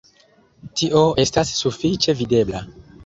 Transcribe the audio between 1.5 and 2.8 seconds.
sufiĉe videbla.